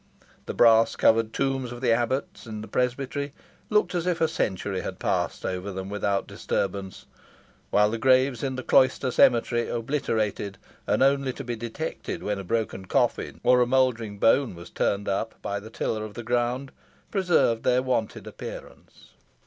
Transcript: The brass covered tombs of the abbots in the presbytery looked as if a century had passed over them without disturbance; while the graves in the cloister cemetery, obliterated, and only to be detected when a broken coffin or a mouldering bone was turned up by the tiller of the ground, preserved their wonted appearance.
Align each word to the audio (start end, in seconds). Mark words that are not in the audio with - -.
The 0.47 0.55
brass 0.55 0.95
covered 0.95 1.31
tombs 1.31 1.71
of 1.71 1.79
the 1.79 1.91
abbots 1.91 2.47
in 2.47 2.61
the 2.61 2.67
presbytery 2.67 3.33
looked 3.69 3.93
as 3.93 4.07
if 4.07 4.19
a 4.19 4.27
century 4.27 4.81
had 4.81 4.97
passed 4.97 5.45
over 5.45 5.71
them 5.71 5.91
without 5.91 6.25
disturbance; 6.25 7.05
while 7.69 7.91
the 7.91 7.99
graves 7.99 8.41
in 8.41 8.55
the 8.55 8.63
cloister 8.63 9.11
cemetery, 9.11 9.69
obliterated, 9.69 10.57
and 10.87 11.03
only 11.03 11.31
to 11.33 11.43
be 11.43 11.55
detected 11.55 12.23
when 12.23 12.39
a 12.39 12.43
broken 12.43 12.85
coffin 12.85 13.39
or 13.43 13.61
a 13.61 13.67
mouldering 13.67 14.17
bone 14.17 14.55
was 14.55 14.71
turned 14.71 15.07
up 15.07 15.39
by 15.43 15.59
the 15.59 15.69
tiller 15.69 16.03
of 16.03 16.15
the 16.15 16.23
ground, 16.23 16.71
preserved 17.11 17.61
their 17.61 17.83
wonted 17.83 18.25
appearance. 18.25 19.11